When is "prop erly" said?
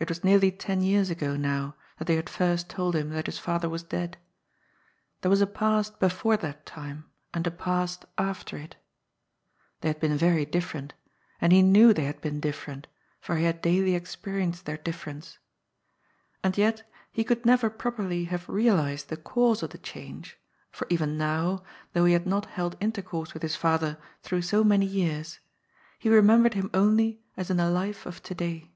17.68-18.28